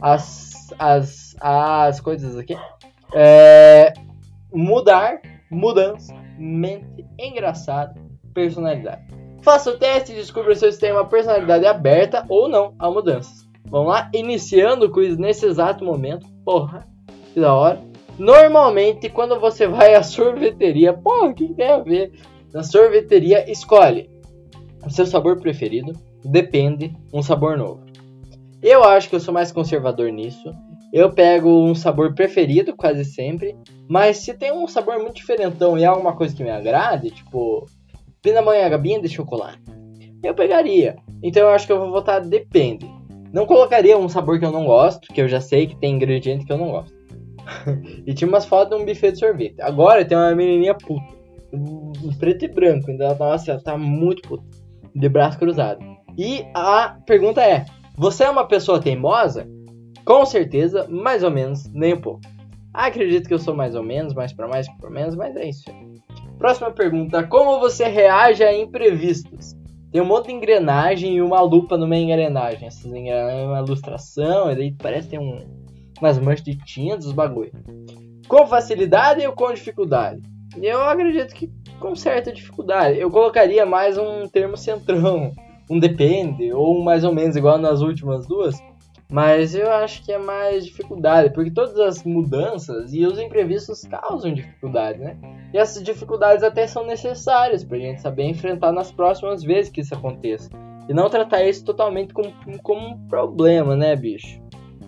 As, 0.00 0.68
as, 0.78 1.36
as 1.40 2.00
coisas 2.00 2.36
aqui. 2.38 2.56
É, 3.14 3.92
mudar, 4.52 5.20
mudança, 5.50 6.14
mente, 6.38 7.04
engraçado, 7.18 8.00
personalidade. 8.32 9.09
Faça 9.42 9.70
o 9.70 9.78
teste 9.78 10.12
e 10.12 10.16
descubra 10.16 10.54
se 10.54 10.70
você 10.70 10.78
tem 10.78 10.92
uma 10.92 11.06
personalidade 11.06 11.64
aberta 11.66 12.24
ou 12.28 12.48
não 12.48 12.74
a 12.78 12.90
mudanças. 12.90 13.48
Vamos 13.66 13.88
lá, 13.88 14.10
iniciando 14.12 14.86
o 14.86 14.92
quiz 14.92 15.16
nesse 15.16 15.46
exato 15.46 15.84
momento. 15.84 16.26
Porra, 16.44 16.86
que 17.32 17.40
da 17.40 17.54
hora. 17.54 17.80
Normalmente, 18.18 19.08
quando 19.08 19.40
você 19.40 19.66
vai 19.66 19.94
à 19.94 20.02
sorveteria, 20.02 20.92
porra, 20.92 21.28
o 21.28 21.34
que 21.34 21.54
tem 21.54 21.70
a 21.70 21.78
ver? 21.78 22.12
Na 22.52 22.62
sorveteria, 22.62 23.50
escolhe 23.50 24.10
o 24.84 24.90
seu 24.90 25.06
sabor 25.06 25.40
preferido, 25.40 25.92
depende, 26.24 26.92
um 27.12 27.22
sabor 27.22 27.56
novo. 27.56 27.80
Eu 28.62 28.84
acho 28.84 29.08
que 29.08 29.16
eu 29.16 29.20
sou 29.20 29.32
mais 29.32 29.52
conservador 29.52 30.10
nisso. 30.10 30.52
Eu 30.92 31.12
pego 31.12 31.48
um 31.48 31.74
sabor 31.74 32.14
preferido 32.14 32.74
quase 32.76 33.04
sempre, 33.04 33.56
mas 33.88 34.18
se 34.18 34.34
tem 34.34 34.52
um 34.52 34.66
sabor 34.66 34.98
muito 34.98 35.14
diferentão 35.14 35.78
e 35.78 35.84
é 35.84 35.86
alguma 35.86 36.14
coisa 36.14 36.34
que 36.34 36.42
me 36.42 36.50
agrade, 36.50 37.10
tipo, 37.10 37.66
pindamonhangabinha 38.22 39.00
de 39.00 39.08
chocolate. 39.08 39.62
Eu 40.22 40.34
pegaria. 40.34 40.96
Então 41.22 41.42
eu 41.42 41.50
acho 41.50 41.66
que 41.66 41.72
eu 41.72 41.78
vou 41.78 41.90
votar 41.90 42.20
depende. 42.20 42.88
Não 43.32 43.46
colocaria 43.46 43.96
um 43.96 44.08
sabor 44.08 44.38
que 44.38 44.44
eu 44.44 44.50
não 44.50 44.64
gosto, 44.64 45.08
que 45.12 45.20
eu 45.20 45.28
já 45.28 45.40
sei 45.40 45.66
que 45.66 45.76
tem 45.76 45.94
ingrediente 45.94 46.44
que 46.44 46.52
eu 46.52 46.58
não 46.58 46.70
gosto. 46.70 46.94
e 48.06 48.12
tinha 48.12 48.28
umas 48.28 48.44
fotos 48.44 48.76
de 48.76 48.82
um 48.82 48.86
buffet 48.86 49.12
de 49.12 49.18
sorvete. 49.18 49.60
Agora 49.60 50.04
tem 50.04 50.16
uma 50.16 50.34
menininha 50.34 50.74
puta. 50.74 51.20
Preto 52.18 52.44
e 52.44 52.48
branco. 52.48 52.90
Ainda, 52.90 53.14
nossa, 53.14 53.52
ela 53.52 53.60
tá 53.60 53.76
muito 53.76 54.22
puta. 54.22 54.44
De 54.94 55.08
braço 55.08 55.38
cruzado. 55.38 55.80
E 56.18 56.44
a 56.54 56.96
pergunta 57.06 57.40
é: 57.40 57.64
Você 57.96 58.24
é 58.24 58.30
uma 58.30 58.46
pessoa 58.46 58.80
teimosa? 58.80 59.48
Com 60.04 60.26
certeza, 60.26 60.86
mais 60.88 61.22
ou 61.22 61.30
menos, 61.30 61.72
nem 61.72 61.94
um 61.94 62.00
pouco. 62.00 62.20
Acredito 62.72 63.28
que 63.28 63.34
eu 63.34 63.38
sou 63.38 63.54
mais 63.54 63.74
ou 63.74 63.82
menos, 63.82 64.14
mais 64.14 64.32
para 64.32 64.48
mais 64.48 64.68
para 64.80 64.90
menos, 64.90 65.14
mas 65.14 65.36
é 65.36 65.48
isso. 65.48 65.64
Próxima 66.40 66.70
pergunta: 66.70 67.22
Como 67.22 67.60
você 67.60 67.84
reage 67.86 68.42
a 68.42 68.56
imprevistos? 68.56 69.54
Tem 69.92 70.00
um 70.00 70.06
monte 70.06 70.28
de 70.28 70.32
engrenagem 70.32 71.16
e 71.16 71.20
uma 71.20 71.42
lupa 71.42 71.76
meio 71.76 72.04
engrenagem. 72.04 72.66
Essas 72.66 72.86
engrenagens, 72.86 73.46
uma 73.46 73.58
ilustração, 73.58 74.50
e 74.50 74.56
daí 74.56 74.72
parece 74.72 75.10
tem 75.10 75.18
um, 75.18 75.38
umas 76.00 76.18
manchas 76.18 76.44
de 76.44 76.56
tinta 76.56 76.96
dos 76.96 77.12
bagulho. 77.12 77.52
Com 78.26 78.46
facilidade 78.46 79.26
ou 79.26 79.34
com 79.34 79.52
dificuldade? 79.52 80.22
Eu 80.56 80.82
acredito 80.82 81.34
que 81.34 81.52
com 81.78 81.94
certa 81.94 82.32
dificuldade. 82.32 82.98
Eu 82.98 83.10
colocaria 83.10 83.66
mais 83.66 83.98
um 83.98 84.26
termo 84.26 84.56
centrão, 84.56 85.32
um 85.68 85.78
depende, 85.78 86.50
ou 86.54 86.82
mais 86.82 87.04
ou 87.04 87.12
menos 87.14 87.36
igual 87.36 87.58
nas 87.58 87.82
últimas 87.82 88.26
duas. 88.26 88.56
Mas 89.10 89.56
eu 89.56 89.68
acho 89.72 90.04
que 90.04 90.12
é 90.12 90.18
mais 90.18 90.64
dificuldade, 90.64 91.34
porque 91.34 91.50
todas 91.50 91.76
as 91.80 92.04
mudanças 92.04 92.94
e 92.94 93.04
os 93.04 93.18
imprevistos 93.18 93.82
causam 93.82 94.32
dificuldade, 94.32 95.00
né? 95.00 95.16
E 95.52 95.58
essas 95.58 95.82
dificuldades 95.82 96.44
até 96.44 96.64
são 96.68 96.86
necessárias 96.86 97.64
para 97.64 97.76
a 97.76 97.80
gente 97.80 98.00
saber 98.00 98.24
enfrentar 98.24 98.70
nas 98.70 98.92
próximas 98.92 99.42
vezes 99.42 99.72
que 99.72 99.80
isso 99.80 99.94
aconteça. 99.94 100.48
E 100.88 100.94
não 100.94 101.10
tratar 101.10 101.42
isso 101.44 101.64
totalmente 101.64 102.14
como, 102.14 102.32
como 102.62 102.80
um 102.80 103.08
problema, 103.08 103.74
né, 103.74 103.96
bicho? 103.96 104.40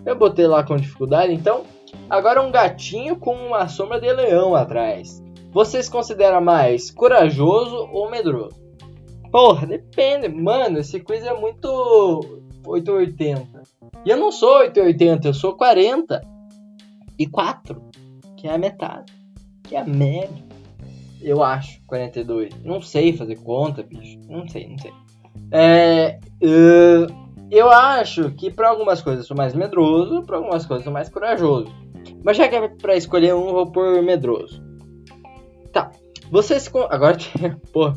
Eu 0.05 0.15
botei 0.15 0.47
lá 0.47 0.63
com 0.63 0.77
dificuldade, 0.77 1.33
então 1.33 1.63
agora 2.09 2.41
um 2.41 2.51
gatinho 2.51 3.17
com 3.17 3.35
uma 3.35 3.67
sombra 3.67 3.99
de 3.99 4.11
leão 4.11 4.55
atrás. 4.55 5.21
Vocês 5.51 5.89
consideram 5.89 6.41
mais 6.41 6.89
corajoso 6.89 7.89
ou 7.91 8.09
medroso? 8.09 8.63
Porra, 9.31 9.67
depende. 9.67 10.29
Mano, 10.29 10.79
esse 10.79 10.99
quiz 10.99 11.25
é 11.25 11.33
muito 11.33 12.42
880. 12.65 13.63
E 14.05 14.09
eu 14.09 14.17
não 14.17 14.31
sou 14.31 14.59
880, 14.59 15.27
eu 15.27 15.33
sou 15.33 15.55
40 15.55 16.21
e 17.17 17.27
4, 17.27 17.81
que 18.37 18.47
é 18.47 18.53
a 18.53 18.57
metade, 18.57 19.13
que 19.63 19.75
é 19.75 19.81
a 19.81 19.85
média. 19.85 20.43
Eu 21.21 21.41
acho, 21.41 21.81
42. 21.87 22.53
Não 22.63 22.81
sei 22.81 23.13
fazer 23.13 23.37
conta, 23.37 23.81
bicho. 23.81 24.19
Não 24.27 24.47
sei, 24.47 24.67
não 24.67 24.77
sei. 24.77 24.91
É, 25.51 26.19
eu 27.49 27.71
acho 27.71 28.31
que 28.31 28.51
para 28.51 28.69
algumas 28.69 29.01
coisas 29.01 29.23
eu 29.23 29.27
sou 29.27 29.37
mais 29.37 29.53
medroso, 29.53 30.23
para 30.23 30.37
algumas 30.37 30.65
coisas 30.65 30.81
eu 30.81 30.91
sou 30.91 30.93
mais 30.93 31.07
corajoso. 31.07 31.73
Mas 32.23 32.35
já 32.35 32.47
que 32.49 32.55
é 32.55 32.67
pra 32.67 32.95
escolher 32.95 33.33
um, 33.35 33.53
vou 33.53 33.71
por 33.71 34.01
medroso. 34.01 34.61
Tá. 35.71 35.91
Vocês. 36.29 36.69
Agora 36.89 37.17
tem. 37.17 37.55
Pô, 37.71 37.93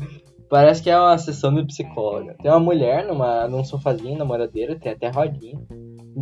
parece 0.49 0.81
que 0.81 0.89
é 0.89 0.99
uma 0.99 1.17
sessão 1.17 1.53
de 1.53 1.65
psicóloga. 1.65 2.35
Tem 2.41 2.51
uma 2.51 2.59
mulher 2.59 3.05
numa, 3.05 3.47
num 3.47 3.63
sofazinho, 3.63 4.17
namoradeira, 4.17 4.77
tem 4.79 4.91
até 4.91 5.09
rodinha. 5.09 5.59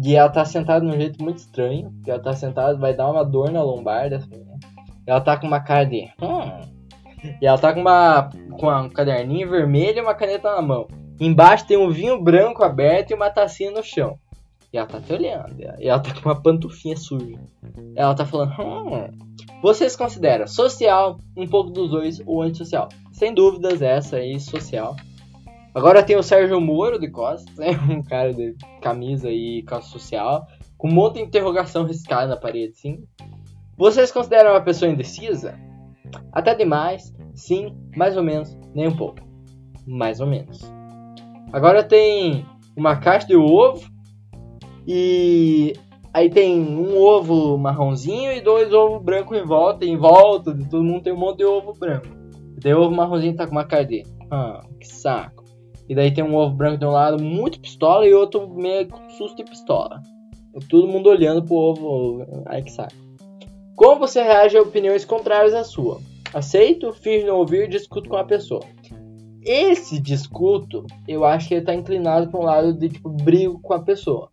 E 0.04 0.16
ela 0.16 0.30
tá 0.30 0.44
sentada 0.44 0.86
de 0.86 0.96
um 0.96 1.00
jeito 1.00 1.24
muito 1.24 1.38
estranho. 1.38 1.94
Que 2.04 2.12
ela 2.12 2.22
tá 2.22 2.34
sentada, 2.34 2.78
vai 2.78 2.94
dar 2.94 3.10
uma 3.10 3.24
dor 3.24 3.52
na 3.52 3.64
lombar 3.64 4.10
dessa 4.10 4.28
mulher. 4.28 4.58
Ela 5.08 5.22
tá 5.22 5.38
com 5.38 5.48
uma 5.48 5.60
cara 5.60 5.86
de. 5.86 6.10
Hum. 6.22 6.76
E 7.42 7.46
ela 7.46 7.58
tá 7.58 7.74
com 7.74 7.82
uma. 7.82 8.30
com 8.60 8.70
um 8.70 8.90
caderninho 8.90 9.50
vermelho 9.50 10.00
e 10.00 10.02
uma 10.02 10.16
caneta 10.16 10.54
na 10.54 10.62
mão. 10.62 10.88
Embaixo 11.20 11.66
tem 11.66 11.78
um 11.78 11.90
vinho 11.90 12.22
branco 12.22 12.64
aberto 12.64 13.12
e 13.12 13.14
uma 13.14 13.30
tacinha 13.30 13.72
no 13.72 13.84
chão. 13.84 14.18
E 14.74 14.78
ela 14.78 14.88
tá 14.88 15.00
te 15.00 15.14
olhando. 15.14 15.56
E 15.80 15.88
ela 15.88 16.00
tá 16.00 16.14
com 16.14 16.28
uma 16.28 16.42
pantufinha 16.42 16.98
suja. 16.98 17.40
Ela 17.96 18.14
tá 18.14 18.26
falando. 18.26 18.52
Hum. 18.60 19.08
Vocês 19.62 19.96
consideram 19.96 20.46
social, 20.46 21.18
um 21.38 21.48
pouco 21.48 21.72
dos 21.72 21.90
dois, 21.90 22.22
ou 22.26 22.42
antissocial? 22.42 22.90
Sem 23.16 23.34
dúvidas, 23.34 23.82
essa 23.82 24.18
aí, 24.18 24.38
social. 24.42 24.94
Agora 25.74 26.04
tem 26.04 26.18
o 26.18 26.24
Sérgio 26.24 26.60
Moro 26.60 27.00
de 27.00 27.10
costas, 27.10 27.56
né? 27.56 27.70
um 27.90 28.04
cara 28.04 28.34
de 28.34 28.54
camisa 28.82 29.32
e 29.32 29.64
calça 29.64 29.88
social, 29.88 30.46
com 30.78 30.90
um 30.90 30.94
monte 30.94 31.16
de 31.16 31.22
interrogação 31.22 31.86
riscada 31.86 32.28
na 32.28 32.36
parede, 32.36 32.76
sim. 32.76 33.06
Vocês 33.78 34.12
consideram 34.12 34.52
uma 34.52 34.60
pessoa 34.60 34.92
indecisa? 34.92 35.58
Até 36.34 36.54
demais, 36.56 37.16
sim, 37.34 37.74
mais 37.96 38.18
ou 38.18 38.24
menos, 38.24 38.54
nem 38.74 38.90
um 38.90 38.98
pouco. 38.98 39.22
Mais 39.88 40.20
ou 40.20 40.28
menos. 40.28 40.60
Agora 41.54 41.84
tem 41.84 42.46
uma 42.76 42.98
caixa 42.98 43.28
de 43.28 43.38
ovo 43.38 43.90
e 44.86 45.74
aí 46.14 46.30
tem 46.30 46.60
um 46.60 46.98
ovo 46.98 47.58
marronzinho 47.58 48.34
e 48.34 48.42
dois 48.42 48.74
ovos 48.74 49.02
brancos 49.02 49.38
em 49.38 49.46
volta, 49.46 49.86
em 49.86 49.96
volta 49.96 50.54
de 50.54 50.70
todo 50.70 50.84
mundo 50.84 51.04
tem 51.04 51.14
um 51.14 51.18
monte 51.18 51.38
de 51.38 51.46
ovo 51.46 51.74
branco. 51.74 52.25
E 52.56 52.60
daí 52.60 52.74
o 52.74 52.82
ovo 52.82 52.96
marronzinho 52.96 53.36
tá 53.36 53.46
com 53.46 53.52
uma 53.52 53.66
cara 53.66 53.86
de, 53.86 54.04
ah, 54.32 54.62
que 54.80 54.88
saco. 54.88 55.44
E 55.88 55.94
daí 55.94 56.14
tem 56.14 56.24
um 56.24 56.36
ovo 56.36 56.56
branco 56.56 56.78
de 56.78 56.86
um 56.86 56.92
lado 56.92 57.22
muito 57.22 57.60
pistola 57.60 58.08
e 58.08 58.14
outro 58.14 58.48
meio 58.50 58.88
com 58.88 59.10
susto 59.12 59.42
e 59.42 59.46
pistola. 59.46 60.02
Todo 60.70 60.88
mundo 60.88 61.10
olhando 61.10 61.44
pro 61.44 61.56
ovo. 61.56 62.26
Ai 62.46 62.62
que 62.62 62.72
saco. 62.72 62.94
Como 63.76 64.00
você 64.00 64.24
reage 64.24 64.58
a 64.58 64.62
opiniões 64.62 65.04
contrárias 65.04 65.54
à 65.54 65.64
sua? 65.64 66.00
Aceito, 66.34 66.94
finge 66.94 67.26
não 67.26 67.38
ouvir 67.38 67.66
e 67.66 67.68
discuto 67.68 68.10
com 68.10 68.16
a 68.16 68.24
pessoa. 68.24 68.64
Esse 69.44 70.00
discuto, 70.00 70.86
eu 71.08 71.24
acho 71.24 71.50
que 71.50 71.56
ele 71.56 71.66
tá 71.66 71.74
inclinado 71.74 72.32
para 72.32 72.40
um 72.40 72.44
lado 72.44 72.74
de 72.74 72.90
tipo 72.90 73.10
brigo 73.10 73.60
com 73.60 73.74
a 73.74 73.82
pessoa. 73.82 74.30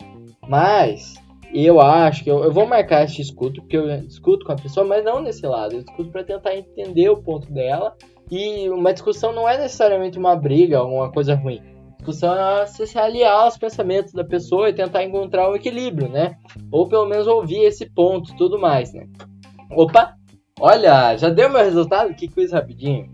Mas 0.49 1.15
eu 1.55 1.81
acho 1.81 2.25
que 2.25 2.31
eu, 2.31 2.43
eu 2.45 2.53
vou 2.53 2.67
marcar 2.67 3.05
esse 3.05 3.17
discuto, 3.17 3.61
porque 3.61 3.77
eu 3.77 3.99
discuto 3.99 4.47
com 4.47 4.53
a 4.53 4.57
pessoa, 4.57 4.87
mas 4.87 5.05
não 5.05 5.21
nesse 5.21 5.47
lado. 5.47 5.75
Eu 5.75 5.83
discuto 5.83 6.11
para 6.11 6.25
tentar 6.25 6.57
entender 6.57 7.09
o 7.11 7.23
ponto 7.23 7.53
dela 7.53 7.95
e 8.31 8.71
uma 8.71 8.93
discussão 8.93 9.33
não 9.33 9.49
é 9.49 9.59
necessariamente 9.59 10.19
uma 10.19 10.35
briga 10.35 10.83
ou 10.83 10.95
uma 10.95 11.13
coisa 11.13 11.35
ruim. 11.35 11.61
discussão 11.99 12.35
é 12.35 12.67
se 12.67 12.99
aliar 12.99 13.41
aos 13.45 13.59
pensamentos 13.59 14.13
da 14.13 14.25
pessoa 14.25 14.71
e 14.71 14.73
tentar 14.73 15.05
encontrar 15.05 15.51
um 15.51 15.55
equilíbrio, 15.55 16.09
né? 16.09 16.37
Ou 16.71 16.89
pelo 16.89 17.07
menos 17.07 17.27
ouvir 17.27 17.65
esse 17.65 17.85
ponto 17.91 18.35
tudo 18.37 18.59
mais, 18.59 18.93
né? 18.95 19.07
Opa! 19.71 20.15
Olha, 20.59 21.17
já 21.17 21.29
deu 21.29 21.51
meu 21.51 21.63
resultado? 21.63 22.15
Que 22.15 22.29
coisa 22.29 22.57
rapidinho. 22.57 23.11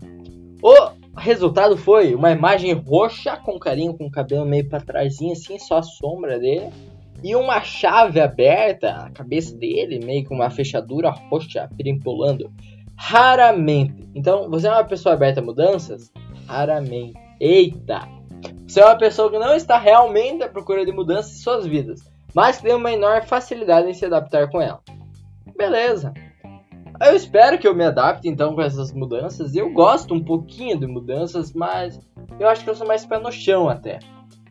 O 0.61 1.17
resultado 1.17 1.75
foi 1.75 2.13
uma 2.13 2.31
imagem 2.31 2.73
roxa 2.73 3.35
com 3.37 3.59
carinho, 3.59 3.97
com 3.97 4.05
o 4.05 4.11
cabelo 4.11 4.45
meio 4.45 4.67
para 4.69 4.81
trás, 4.81 5.15
assim, 5.15 5.57
só 5.57 5.77
a 5.77 5.83
sombra 5.83 6.39
dele. 6.39 6.69
E 7.23 7.35
uma 7.35 7.61
chave 7.61 8.19
aberta, 8.19 8.91
a 8.91 9.09
cabeça 9.09 9.55
dele, 9.57 9.99
meio 10.05 10.25
com 10.25 10.35
uma 10.35 10.49
fechadura 10.49 11.09
roxa 11.09 11.69
perimpolando. 11.75 12.51
Raramente. 12.95 14.09
Então, 14.15 14.49
você 14.49 14.67
é 14.67 14.71
uma 14.71 14.83
pessoa 14.83 15.15
aberta 15.15 15.39
a 15.39 15.43
mudanças? 15.43 16.11
Raramente. 16.47 17.13
Eita! 17.39 18.07
Você 18.67 18.79
é 18.81 18.85
uma 18.85 18.97
pessoa 18.97 19.29
que 19.31 19.39
não 19.39 19.55
está 19.55 19.77
realmente 19.77 20.43
à 20.43 20.49
procura 20.49 20.85
de 20.85 20.91
mudanças 20.91 21.33
em 21.33 21.41
suas 21.41 21.65
vidas, 21.65 22.01
mas 22.33 22.57
que 22.57 22.63
tem 22.63 22.73
uma 22.73 22.89
menor 22.89 23.23
facilidade 23.25 23.89
em 23.89 23.93
se 23.93 24.05
adaptar 24.05 24.49
com 24.49 24.61
ela. 24.61 24.79
Beleza. 25.57 26.13
Eu 27.01 27.15
espero 27.15 27.57
que 27.57 27.67
eu 27.67 27.73
me 27.73 27.85
adapte 27.85 28.27
então 28.27 28.53
com 28.53 28.61
essas 28.61 28.91
mudanças. 28.91 29.55
Eu 29.55 29.71
gosto 29.71 30.13
um 30.13 30.23
pouquinho 30.23 30.77
de 30.77 30.85
mudanças, 30.85 31.53
mas 31.53 31.99
eu 32.39 32.47
acho 32.47 32.63
que 32.63 32.69
eu 32.69 32.75
sou 32.75 32.85
mais 32.85 33.05
pé 33.05 33.17
no 33.19 33.31
chão 33.31 33.69
até. 33.69 33.99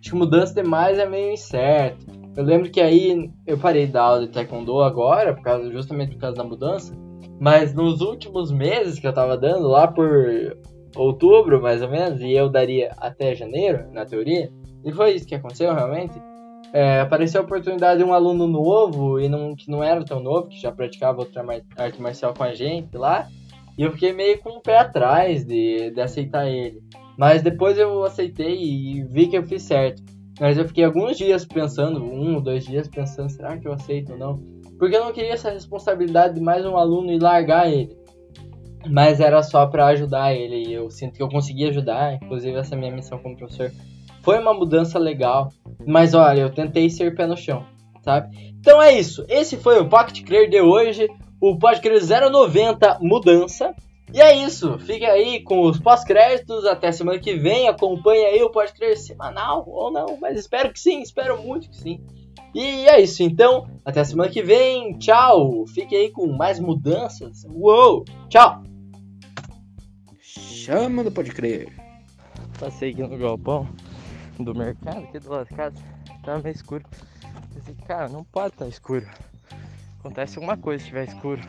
Acho 0.00 0.10
que 0.10 0.16
mudança 0.16 0.54
demais 0.54 0.98
é 0.98 1.06
meio 1.06 1.32
incerto. 1.32 2.17
Eu 2.38 2.44
lembro 2.44 2.70
que 2.70 2.80
aí 2.80 3.32
eu 3.44 3.58
parei 3.58 3.84
da 3.84 4.00
aula 4.00 4.20
de 4.20 4.28
taekwondo 4.28 4.80
agora, 4.80 5.34
por 5.34 5.42
causa, 5.42 5.72
justamente 5.72 6.12
por 6.12 6.20
causa 6.20 6.36
da 6.36 6.44
mudança. 6.44 6.96
Mas 7.40 7.74
nos 7.74 8.00
últimos 8.00 8.52
meses 8.52 9.00
que 9.00 9.08
eu 9.08 9.12
tava 9.12 9.36
dando, 9.36 9.66
lá 9.66 9.88
por 9.88 10.56
outubro 10.94 11.60
mais 11.60 11.82
ou 11.82 11.90
menos, 11.90 12.20
e 12.20 12.30
eu 12.30 12.48
daria 12.48 12.92
até 12.98 13.34
janeiro, 13.34 13.92
na 13.92 14.06
teoria, 14.06 14.52
e 14.84 14.92
foi 14.92 15.14
isso 15.14 15.26
que 15.26 15.34
aconteceu 15.34 15.74
realmente. 15.74 16.14
É, 16.72 17.00
apareceu 17.00 17.40
a 17.40 17.44
oportunidade 17.44 18.04
de 18.04 18.08
um 18.08 18.14
aluno 18.14 18.46
novo, 18.46 19.18
e 19.18 19.28
não, 19.28 19.56
que 19.56 19.68
não 19.68 19.82
era 19.82 20.04
tão 20.04 20.20
novo, 20.20 20.46
que 20.46 20.60
já 20.60 20.70
praticava 20.70 21.18
outra 21.18 21.44
arte 21.76 22.00
marcial 22.00 22.32
com 22.32 22.44
a 22.44 22.54
gente 22.54 22.96
lá, 22.96 23.26
e 23.76 23.82
eu 23.82 23.90
fiquei 23.90 24.12
meio 24.12 24.38
com 24.38 24.50
o 24.50 24.60
pé 24.60 24.78
atrás 24.78 25.44
de, 25.44 25.90
de 25.90 26.00
aceitar 26.00 26.48
ele. 26.48 26.80
Mas 27.18 27.42
depois 27.42 27.76
eu 27.76 28.04
aceitei 28.04 28.62
e 28.62 29.02
vi 29.02 29.26
que 29.26 29.36
eu 29.36 29.42
fiz 29.42 29.64
certo. 29.64 30.17
Mas 30.40 30.56
eu 30.56 30.66
fiquei 30.66 30.84
alguns 30.84 31.16
dias 31.16 31.44
pensando, 31.44 32.02
um 32.02 32.36
ou 32.36 32.40
dois 32.40 32.64
dias 32.64 32.88
pensando, 32.88 33.30
será 33.30 33.56
que 33.58 33.66
eu 33.66 33.72
aceito 33.72 34.12
ou 34.12 34.18
não? 34.18 34.38
Porque 34.78 34.96
eu 34.96 35.04
não 35.04 35.12
queria 35.12 35.32
essa 35.32 35.50
responsabilidade 35.50 36.34
de 36.34 36.40
mais 36.40 36.64
um 36.64 36.76
aluno 36.76 37.10
e 37.10 37.18
largar 37.18 37.70
ele. 37.70 37.96
Mas 38.88 39.20
era 39.20 39.42
só 39.42 39.66
para 39.66 39.86
ajudar 39.88 40.32
ele 40.32 40.68
e 40.68 40.72
eu 40.72 40.88
sinto 40.90 41.14
que 41.14 41.22
eu 41.22 41.28
consegui 41.28 41.64
ajudar, 41.68 42.14
inclusive 42.14 42.56
essa 42.56 42.76
minha 42.76 42.92
missão 42.92 43.18
como 43.18 43.36
professor 43.36 43.72
foi 44.28 44.38
uma 44.38 44.52
mudança 44.52 44.98
legal. 44.98 45.50
Mas 45.86 46.12
olha, 46.12 46.42
eu 46.42 46.50
tentei 46.50 46.90
ser 46.90 47.14
pé 47.14 47.26
no 47.26 47.34
chão, 47.34 47.64
sabe? 48.02 48.36
Então 48.60 48.82
é 48.82 48.92
isso. 48.92 49.24
Esse 49.26 49.56
foi 49.56 49.80
o 49.80 49.88
Pocket 49.88 50.22
Clear 50.22 50.50
de 50.50 50.60
hoje, 50.60 51.08
o 51.40 51.58
Pocket 51.58 51.80
Clear 51.80 52.30
090 52.30 52.98
Mudança. 53.00 53.74
E 54.12 54.20
é 54.20 54.34
isso, 54.34 54.78
fique 54.78 55.04
aí 55.04 55.42
com 55.42 55.62
os 55.62 55.78
pós-créditos 55.78 56.64
até 56.64 56.90
semana 56.90 57.18
que 57.18 57.34
vem. 57.34 57.68
Acompanhe 57.68 58.24
aí 58.24 58.42
o 58.42 58.50
Pode 58.50 58.72
Crer 58.72 58.96
semanal 58.96 59.64
ou 59.66 59.90
não, 59.90 60.16
mas 60.20 60.38
espero 60.38 60.72
que 60.72 60.80
sim, 60.80 61.02
espero 61.02 61.42
muito 61.42 61.68
que 61.68 61.76
sim. 61.76 62.00
E 62.54 62.86
é 62.86 63.00
isso, 63.00 63.22
então, 63.22 63.68
até 63.84 64.02
semana 64.02 64.30
que 64.30 64.42
vem. 64.42 64.98
Tchau, 64.98 65.66
fique 65.66 65.94
aí 65.94 66.10
com 66.10 66.26
mais 66.28 66.58
mudanças. 66.58 67.44
Uou, 67.44 68.04
tchau. 68.28 68.62
Chama 70.22 71.04
do 71.04 71.12
Pode 71.12 71.30
Crer. 71.30 71.68
Passei 72.58 72.90
aqui 72.90 73.02
no 73.02 73.18
galpão 73.18 73.68
do 74.38 74.54
mercado, 74.54 75.04
aqui 75.04 75.18
do 75.18 75.30
lado 75.30 75.48
de 75.48 75.54
casa, 75.54 75.76
tava 76.24 76.42
meio 76.42 76.54
escuro. 76.54 76.84
Pensei, 77.54 77.74
cara, 77.86 78.08
não 78.08 78.24
pode 78.24 78.54
estar 78.54 78.66
escuro. 78.66 79.06
Acontece 79.98 80.38
alguma 80.38 80.56
coisa 80.56 80.78
se 80.78 80.84
estiver 80.84 81.08
escuro. 81.08 81.40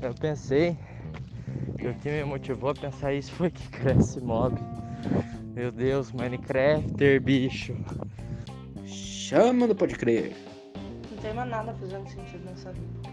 Eu 0.00 0.14
pensei, 0.14 0.76
e 1.82 1.88
o 1.88 1.94
que 1.94 2.08
me 2.08 2.22
motivou 2.22 2.70
a 2.70 2.74
pensar 2.74 3.12
isso 3.12 3.32
foi 3.32 3.50
que 3.50 3.68
cresce 3.70 4.20
mob. 4.20 4.56
Meu 5.52 5.72
Deus, 5.72 6.12
Minecrafter, 6.12 7.20
bicho. 7.20 7.74
Chama 8.86 9.66
do 9.66 9.74
Pode 9.74 9.96
Crer. 9.96 10.32
Não 11.10 11.18
tem 11.18 11.34
mais 11.34 11.50
nada 11.50 11.74
fazendo 11.74 12.08
sentido 12.08 12.44
nessa 12.44 12.72
vida. 12.72 13.10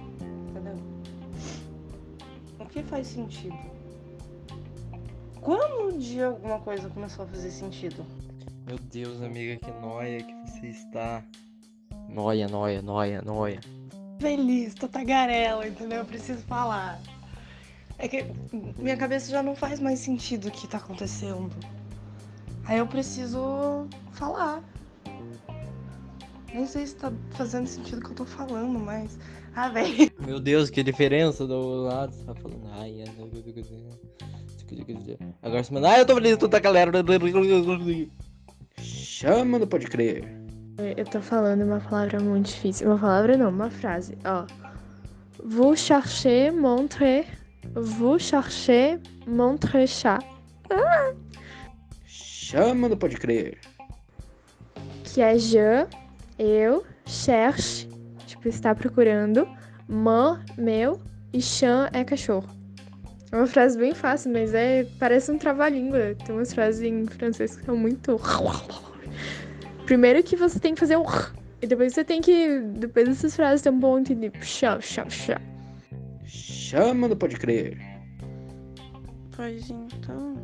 Entendeu? 0.50 0.76
O 2.60 2.66
que 2.66 2.84
faz 2.84 3.08
sentido? 3.08 3.58
Quando 5.42 5.96
um 5.96 5.98
dia 5.98 6.28
alguma 6.28 6.60
coisa 6.60 6.90
começou 6.90 7.26
a 7.26 7.28
fazer 7.28 7.50
sentido? 7.50 8.06
Meu 8.68 8.78
Deus, 8.78 9.20
amiga, 9.24 9.56
que 9.56 9.72
noia 9.82 10.22
que 10.22 10.34
você 10.46 10.68
está. 10.68 11.24
Noia, 12.08 12.48
noia, 12.48 12.84
noia, 12.84 13.22
noia. 13.24 13.60
Feliz, 14.20 14.76
tô 14.76 14.88
tagarela, 14.88 15.68
entendeu? 15.68 16.00
Eu 16.00 16.06
preciso 16.06 16.44
falar. 16.44 17.00
É 18.00 18.08
que 18.08 18.26
minha 18.78 18.96
cabeça 18.96 19.30
já 19.30 19.44
não 19.44 19.56
faz 19.56 19.80
mais 19.80 20.00
sentido 20.00 20.48
o 20.48 20.52
que 20.52 20.68
tá 20.68 20.78
acontecendo. 20.78 21.52
Aí 22.66 22.80
eu 22.80 22.88
preciso 22.88 23.88
falar. 24.14 24.64
Nem 26.54 26.66
sei 26.66 26.88
se 26.88 26.96
tá 26.96 27.12
fazendo 27.32 27.68
sentido 27.68 28.00
o 28.00 28.02
que 28.02 28.12
eu 28.12 28.16
tô 28.16 28.26
falando, 28.26 28.80
mas. 28.80 29.20
Ah, 29.54 29.68
velho. 29.70 30.10
Meu 30.26 30.40
Deus, 30.40 30.70
que 30.70 30.82
diferença 30.82 31.46
do 31.46 31.84
lado. 31.84 32.14
Você 32.14 32.24
tá 32.24 32.34
falando. 32.36 32.70
Ai. 32.72 33.04
Agora 35.42 35.64
você 35.64 35.74
manda. 35.74 35.90
Ah, 35.90 36.00
eu 36.00 36.06
tô 36.06 36.16
feliz, 36.16 36.38
tu 36.38 36.48
tá 36.48 36.60
galera. 36.60 36.92
Chama 38.78 39.60
do 39.60 39.68
Pode 39.68 39.88
Crer. 39.88 40.24
Eu 40.96 41.06
tô 41.06 41.22
falando 41.22 41.64
uma 41.64 41.82
palavra 41.82 42.22
muito 42.22 42.48
difícil. 42.48 42.88
Uma 42.88 42.98
palavra 42.98 43.36
não, 43.36 43.50
uma 43.50 43.70
frase. 43.70 44.18
Ó. 44.24 44.46
Vous 45.44 45.78
cherchez 45.78 46.54
montre. 46.54 47.26
Vous 47.76 48.18
cherchez 48.20 49.00
montre 49.28 49.86
chat. 49.86 50.20
Ah! 50.72 51.14
Chama 52.06 52.90
do 52.90 52.98
Pode 52.98 53.16
Crer. 53.18 53.58
Que 55.04 55.22
é 55.22 55.38
je, 55.38 55.88
eu, 56.38 56.84
cherche, 57.06 57.88
tipo, 58.26 58.48
está 58.48 58.74
procurando. 58.74 59.48
Man, 59.88 60.44
meu. 60.58 61.00
E 61.32 61.42
chan 61.42 61.90
é 61.94 62.04
cachorro. 62.04 62.50
É 63.32 63.36
uma 63.36 63.46
frase 63.46 63.78
bem 63.78 63.94
fácil, 63.94 64.32
mas 64.34 64.54
é 64.56 64.88
parece 65.00 65.32
um 65.32 65.38
trava-língua. 65.38 66.16
Tem 66.26 66.34
umas 66.34 66.52
frases 66.52 66.82
em 66.82 67.06
francês 67.06 67.56
que 67.56 67.66
são 67.66 67.78
muito. 67.78 68.20
Primeiro 69.86 70.24
que 70.24 70.36
você 70.36 70.60
tem 70.60 70.74
que 70.74 70.80
fazer 70.80 70.98
um. 70.98 71.06
E 71.62 71.68
depois 71.68 71.94
você 71.94 72.04
tem 72.04 72.22
que. 72.22 72.60
Depois 72.60 73.08
dessas 73.08 73.36
frases 73.36 73.62
tem 73.62 73.72
um 73.72 73.80
ponto 73.80 74.16
de. 74.16 74.32
Chá, 74.42 74.80
chá, 74.82 75.08
chá. 75.08 75.40
Chama 76.70 77.10
do 77.10 77.18
Pode 77.18 77.36
Crer. 77.36 77.80
Pois 79.36 79.72
então. 79.72 80.36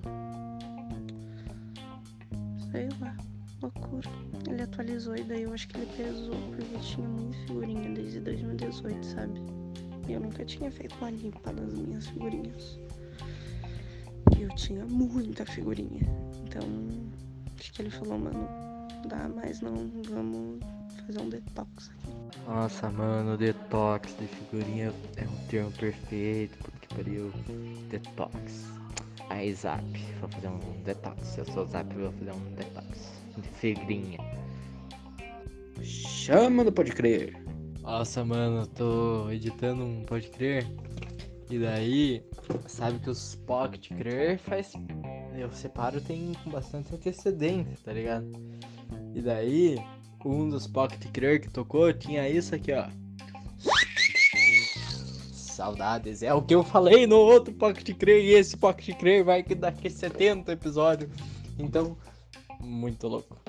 Sei 2.72 2.90
lá. 3.00 3.16
Loucura. 3.62 4.10
Ele 4.50 4.64
atualizou 4.64 5.16
e 5.16 5.24
daí 5.24 5.44
eu 5.44 5.54
acho 5.54 5.68
que 5.68 5.78
ele 5.78 5.86
pesou 5.96 6.34
porque 6.50 6.80
tinha 6.80 7.08
muita 7.08 7.38
figurinha 7.46 7.94
desde 7.94 8.20
2018, 8.22 9.06
sabe? 9.06 9.40
E 10.08 10.14
eu 10.14 10.20
nunca 10.20 10.44
tinha 10.44 10.72
feito 10.72 10.96
uma 10.96 11.12
limpa 11.12 11.54
nas 11.54 11.76
minhas 11.76 12.08
figurinhas. 12.08 12.80
E 14.36 14.42
eu 14.42 14.50
tinha 14.56 14.84
muita 14.84 15.46
figurinha. 15.46 16.02
Então, 16.44 16.64
acho 17.60 17.72
que 17.72 17.84
ele 17.84 17.92
falou, 17.92 18.18
mano, 18.18 18.50
dá 19.08 19.30
mais 19.30 19.62
não, 19.62 19.76
vamos 20.10 20.60
fazer 21.06 21.20
um 21.20 21.30
detox 21.30 21.90
aqui. 21.90 22.40
Nossa, 22.48 22.90
mano, 22.90 23.38
detox 23.38 24.16
de 24.18 24.28
figurinha 24.28 24.94
é 25.18 25.24
um 25.24 25.48
termo 25.48 25.72
perfeito. 25.72 26.58
Puta 26.58 26.80
que 26.80 26.96
pariu. 26.96 27.32
Detox. 27.90 28.72
Aí, 29.30 29.54
Zap, 29.54 29.84
vou 30.20 30.30
fazer 30.30 30.48
um 30.48 30.84
detox. 30.84 31.38
Eu 31.38 31.46
sou 31.46 31.66
Zap, 31.66 31.94
vou 31.96 32.12
fazer 32.12 32.32
um 32.32 32.54
detox 32.56 33.12
de 33.38 33.48
figurinha. 33.50 34.20
Chama 35.82 36.64
do 36.64 36.72
Pode 36.72 36.92
Crer. 36.92 37.36
Nossa, 37.82 38.24
mano, 38.26 38.66
tô 38.68 39.30
editando 39.30 39.84
um 39.84 40.04
Pode 40.04 40.30
Crer. 40.30 40.66
E 41.50 41.60
daí, 41.60 42.24
sabe 42.68 43.00
que 43.00 43.10
os 43.10 43.36
Pocket 43.36 43.90
Crer 43.90 44.40
faz. 44.40 44.74
Eu 45.38 45.52
separo 45.52 46.02
tem 46.02 46.34
com 46.44 46.50
bastante 46.50 46.96
antecedente, 46.96 47.84
tá 47.84 47.94
ligado? 47.94 48.32
E 49.14 49.22
daí, 49.22 49.78
um 50.26 50.50
dos 50.50 50.66
Pocket 50.66 51.06
Crer 51.12 51.40
que 51.40 51.50
tocou 51.50 51.94
tinha 51.94 52.28
isso 52.28 52.56
aqui, 52.56 52.74
ó. 52.74 52.88
Saudades, 55.32 56.22
é 56.22 56.34
o 56.34 56.42
que 56.42 56.54
eu 56.54 56.64
falei 56.64 57.08
no 57.08 57.18
outro 57.18 57.54
Pocket 57.54 57.96
Crer. 57.96 58.24
E 58.24 58.34
esse 58.34 58.58
Pocket 58.58 58.98
Crer 58.98 59.24
vai 59.24 59.44
que 59.44 59.56
daqui 59.56 59.90
70 59.90 60.52
episódios. 60.52 61.10
Então, 61.58 61.96
muito 62.60 63.08
louco. 63.08 63.40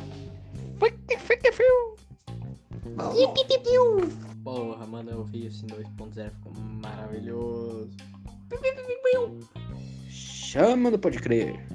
Porra, 4.44 4.86
mano, 4.86 5.10
eu 5.10 5.24
vi 5.24 5.46
esse 5.46 5.64
2.0, 5.66 6.30
ficou 6.30 6.52
maravilhoso. 6.54 7.90
Chama 10.08 10.90
do 10.90 10.98
Pode 10.98 11.18
Crer. 11.18 11.66